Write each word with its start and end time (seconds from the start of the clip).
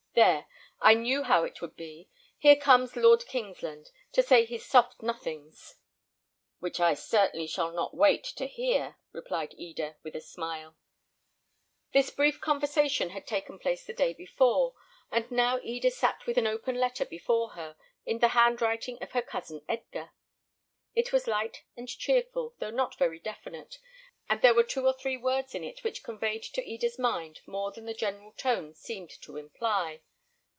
There, 0.13 0.45
I 0.81 0.93
knew 0.93 1.23
how 1.23 1.45
it 1.45 1.61
would 1.61 1.77
be! 1.77 2.09
Here 2.37 2.57
comes 2.57 2.97
Lord 2.97 3.25
Kingsland, 3.27 3.91
to 4.11 4.21
say 4.21 4.43
his 4.43 4.65
soft 4.65 5.01
nothings." 5.01 5.77
"Which 6.59 6.81
I 6.81 6.95
certainly 6.95 7.47
shall 7.47 7.71
not 7.71 7.95
wait 7.95 8.25
to 8.35 8.45
hear," 8.45 8.97
replied 9.13 9.53
Eda, 9.57 9.95
with 10.03 10.13
a 10.17 10.21
smile. 10.21 10.75
This 11.93 12.09
brief 12.09 12.41
conversation 12.41 13.11
had 13.11 13.25
taken 13.25 13.57
place 13.57 13.85
the 13.85 13.93
day 13.93 14.11
before, 14.13 14.73
and 15.13 15.31
now 15.31 15.61
Eda 15.63 15.89
sat 15.89 16.25
with 16.27 16.37
an 16.37 16.45
open 16.45 16.75
letter 16.75 17.05
before 17.05 17.51
her, 17.51 17.77
in 18.05 18.19
the 18.19 18.27
hand 18.35 18.61
writing 18.61 18.97
of 19.01 19.13
her 19.13 19.21
cousin 19.21 19.63
Edgar. 19.69 20.11
It 20.93 21.13
was 21.13 21.25
light 21.25 21.63
and 21.77 21.87
cheerful, 21.87 22.53
though 22.59 22.69
not 22.69 22.97
very 22.97 23.19
definite; 23.21 23.77
but 24.29 24.41
there 24.41 24.53
were 24.53 24.63
two 24.63 24.85
or 24.87 24.93
three 24.93 25.17
words 25.17 25.53
in 25.53 25.61
it 25.61 25.83
which 25.83 26.03
conveyed 26.03 26.43
to 26.43 26.63
Eda's 26.63 26.97
mind 26.97 27.41
more 27.45 27.71
than 27.71 27.83
the 27.85 27.93
general 27.93 28.31
tone 28.33 28.73
seemed 28.73 29.09
to 29.09 29.35
imply. 29.35 29.99